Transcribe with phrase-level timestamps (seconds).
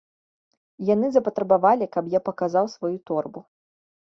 [0.93, 3.39] Яны запатрабавалі, каб я паказаў сваю торбу.